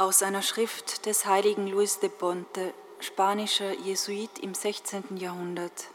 Aus 0.00 0.22
einer 0.22 0.40
Schrift 0.40 1.04
des 1.04 1.26
heiligen 1.26 1.66
Luis 1.66 1.98
de 1.98 2.08
Ponte, 2.08 2.72
spanischer 3.00 3.74
Jesuit 3.80 4.38
im 4.38 4.54
16. 4.54 5.18
Jahrhundert. 5.18 5.88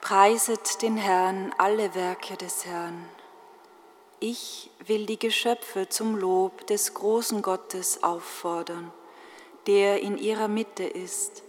Preiset 0.00 0.80
den 0.80 0.96
Herrn 0.96 1.54
alle 1.58 1.94
Werke 1.94 2.38
des 2.38 2.64
Herrn. 2.64 3.06
Ich 4.20 4.70
will 4.86 5.04
die 5.04 5.18
Geschöpfe 5.18 5.90
zum 5.90 6.16
Lob 6.16 6.66
des 6.66 6.94
großen 6.94 7.42
Gottes 7.42 8.02
auffordern, 8.02 8.90
der 9.66 10.00
in 10.00 10.16
ihrer 10.16 10.48
Mitte 10.48 10.84
ist, 10.84 11.42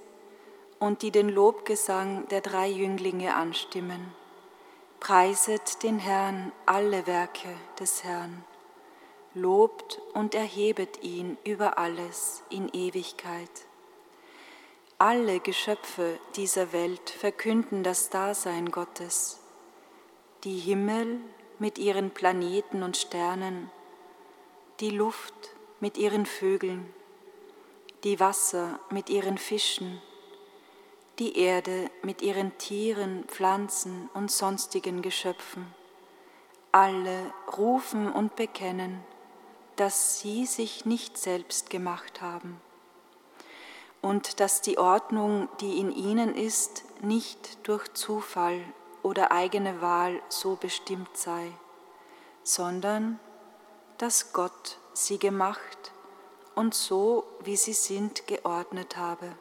und 0.78 1.04
die 1.04 1.12
den 1.12 1.30
Lobgesang 1.30 2.28
der 2.28 2.42
drei 2.42 2.68
Jünglinge 2.68 3.34
anstimmen. 3.34 4.14
Preiset 5.00 5.84
den 5.84 6.00
Herrn 6.00 6.52
alle 6.66 7.08
Werke 7.08 7.56
des 7.80 8.04
Herrn 8.04 8.44
lobt 9.34 10.02
und 10.14 10.36
erhebet 10.36 11.04
ihn 11.04 11.38
über 11.44 11.78
alles 11.78 12.44
in 12.50 12.70
Ewigkeit. 12.70 13.50
Alle 14.98 15.40
Geschöpfe 15.40 16.20
dieser 16.36 16.74
Welt 16.74 17.10
verkünden 17.10 17.84
das 17.84 18.10
Dasein 18.10 18.72
Gottes. 18.72 19.40
Die 20.44 20.58
Himmel 20.58 21.20
mit 21.60 21.78
ihren 21.78 22.12
Planeten 22.12 22.84
und 22.84 22.98
Sternen, 22.98 23.72
die 24.80 24.90
Luft 24.90 25.56
mit 25.80 25.98
ihren 25.98 26.26
Vögeln, 26.26 26.94
die 28.04 28.20
Wasser 28.20 28.80
mit 28.90 29.10
ihren 29.10 29.38
Fischen, 29.38 30.02
die 31.20 31.38
Erde 31.38 31.90
mit 32.02 32.22
ihren 32.22 32.58
Tieren, 32.58 33.24
Pflanzen 33.28 34.10
und 34.14 34.32
sonstigen 34.32 35.02
Geschöpfen. 35.02 35.68
Alle 36.72 37.34
rufen 37.58 38.12
und 38.12 38.36
bekennen, 38.36 39.04
dass 39.82 40.20
sie 40.20 40.46
sich 40.46 40.86
nicht 40.86 41.18
selbst 41.18 41.72
gemacht 41.72 42.22
haben 42.22 42.62
und 44.00 44.40
dass 44.40 44.62
die 44.62 44.78
Ordnung, 44.78 45.50
die 45.60 45.80
in 45.80 45.92
ihnen 45.92 46.36
ist, 46.36 46.84
nicht 47.02 47.68
durch 47.68 47.92
Zufall 47.94 48.64
oder 49.02 49.32
eigene 49.32 49.82
Wahl 49.82 50.22
so 50.30 50.56
bestimmt 50.56 51.18
sei, 51.18 51.52
sondern 52.44 53.20
dass 53.98 54.34
Gott 54.34 54.78
sie 54.94 55.18
gemacht 55.18 55.92
und 56.54 56.76
so, 56.76 57.24
wie 57.44 57.58
sie 57.58 57.74
sind, 57.74 58.28
geordnet 58.28 58.98
habe. 58.98 59.36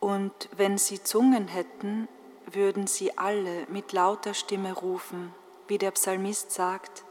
Und 0.00 0.48
wenn 0.56 0.76
sie 0.76 1.00
Zungen 1.00 1.46
hätten, 1.46 2.08
würden 2.46 2.88
sie 2.88 3.16
alle 3.16 3.68
mit 3.68 3.92
lauter 3.92 4.34
Stimme 4.34 4.72
rufen, 4.72 5.32
wie 5.68 5.78
der 5.78 5.92
Psalmist 5.92 6.50
sagt, 6.50 7.04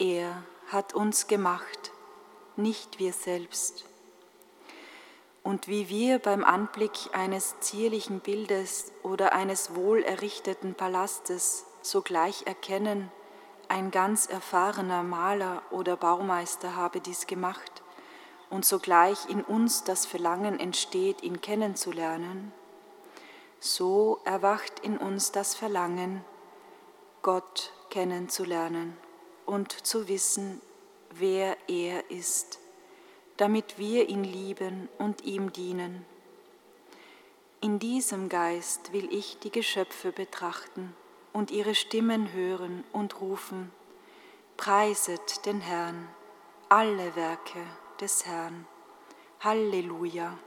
er 0.00 0.42
hat 0.68 0.94
uns 0.94 1.26
gemacht, 1.26 1.92
nicht 2.56 2.98
wir 2.98 3.12
selbst. 3.12 3.84
Und 5.42 5.68
wie 5.68 5.90
wir 5.90 6.18
beim 6.18 6.42
Anblick 6.42 6.92
eines 7.12 7.60
zierlichen 7.60 8.20
Bildes 8.20 8.92
oder 9.02 9.34
eines 9.34 9.74
wohlerrichteten 9.74 10.74
Palastes 10.74 11.66
sogleich 11.82 12.46
erkennen, 12.46 13.12
ein 13.68 13.90
ganz 13.90 14.26
erfahrener 14.26 15.02
Maler 15.02 15.62
oder 15.70 15.96
Baumeister 15.96 16.74
habe 16.76 17.00
dies 17.00 17.26
gemacht, 17.26 17.82
und 18.48 18.64
sogleich 18.64 19.28
in 19.28 19.44
uns 19.44 19.84
das 19.84 20.06
Verlangen 20.06 20.58
entsteht, 20.58 21.22
ihn 21.22 21.42
kennenzulernen, 21.42 22.52
so 23.60 24.18
erwacht 24.24 24.80
in 24.80 24.96
uns 24.96 25.30
das 25.30 25.54
Verlangen, 25.54 26.24
Gott 27.22 27.72
kennenzulernen 27.90 28.96
und 29.50 29.72
zu 29.84 30.06
wissen, 30.06 30.60
wer 31.10 31.56
er 31.68 32.08
ist, 32.08 32.60
damit 33.36 33.78
wir 33.78 34.08
ihn 34.08 34.22
lieben 34.22 34.88
und 34.96 35.24
ihm 35.24 35.52
dienen. 35.52 36.06
In 37.60 37.80
diesem 37.80 38.28
Geist 38.28 38.92
will 38.92 39.12
ich 39.12 39.38
die 39.40 39.50
Geschöpfe 39.50 40.12
betrachten 40.12 40.94
und 41.32 41.50
ihre 41.50 41.74
Stimmen 41.74 42.32
hören 42.32 42.84
und 42.92 43.20
rufen, 43.20 43.72
Preiset 44.56 45.44
den 45.46 45.60
Herrn, 45.60 46.08
alle 46.68 47.16
Werke 47.16 47.62
des 48.00 48.26
Herrn. 48.26 48.66
Halleluja. 49.40 50.38